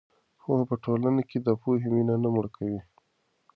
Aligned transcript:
پوهه 0.41 0.63
په 0.69 0.75
ټولنه 0.83 1.21
کې 1.29 1.37
د 1.41 1.47
پوهې 1.61 1.87
مینه 1.95 2.15
نه 2.23 2.29
مړه 2.33 2.49
کوي. 2.55 2.79